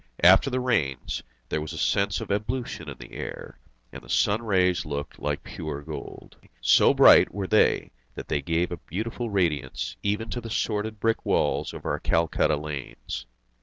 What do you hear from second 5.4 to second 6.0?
pure